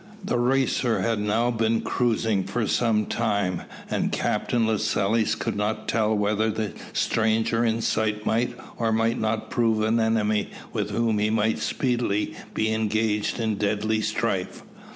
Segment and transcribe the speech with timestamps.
[0.25, 6.15] The Racer had now been cruising for some time, and Captain Lascelles could not tell
[6.17, 11.29] whether the stranger in sight might or might not prove an enemy with whom he
[11.29, 14.63] might speedily be engaged in deadly strife.